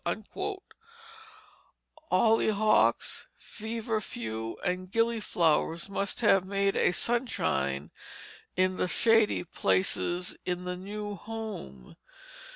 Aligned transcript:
Hollyhocks, 2.11 3.27
feverfew, 3.37 4.55
and 4.65 4.91
gillyflowers 4.91 5.89
must 5.89 6.21
have 6.21 6.43
made 6.43 6.75
a 6.75 6.91
sunshine 6.91 7.91
in 8.57 8.77
the 8.77 8.87
shady 8.87 9.43
places 9.43 10.35
in 10.43 10.63
the 10.63 10.75
new 10.75 11.13
home. 11.13 11.97